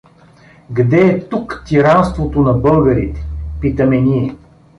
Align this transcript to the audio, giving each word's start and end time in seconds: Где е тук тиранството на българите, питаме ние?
Где 0.69 1.05
е 1.07 1.27
тук 1.29 1.63
тиранството 1.65 2.41
на 2.41 2.53
българите, 2.53 3.25
питаме 3.61 4.01
ние? 4.01 4.35